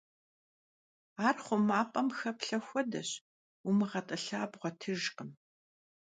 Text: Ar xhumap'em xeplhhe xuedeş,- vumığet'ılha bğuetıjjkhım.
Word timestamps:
Ar 1.25 1.35
xhumap'em 1.45 2.07
xeplhhe 2.19 2.57
xuedeş,- 2.67 3.09
vumığet'ılha 3.63 4.41
bğuetıjjkhım. 4.51 5.29